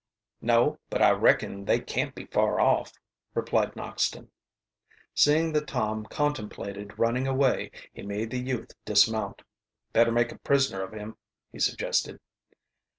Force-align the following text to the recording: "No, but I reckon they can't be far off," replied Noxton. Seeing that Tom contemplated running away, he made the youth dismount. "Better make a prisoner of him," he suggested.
"No, 0.41 0.79
but 0.89 1.03
I 1.03 1.11
reckon 1.11 1.65
they 1.65 1.79
can't 1.79 2.15
be 2.15 2.25
far 2.25 2.59
off," 2.59 2.93
replied 3.35 3.75
Noxton. 3.75 4.29
Seeing 5.13 5.53
that 5.53 5.67
Tom 5.67 6.05
contemplated 6.07 6.97
running 6.97 7.27
away, 7.27 7.69
he 7.93 8.01
made 8.01 8.31
the 8.31 8.39
youth 8.39 8.71
dismount. 8.83 9.43
"Better 9.93 10.11
make 10.11 10.31
a 10.31 10.39
prisoner 10.39 10.81
of 10.81 10.91
him," 10.93 11.17
he 11.51 11.59
suggested. 11.59 12.19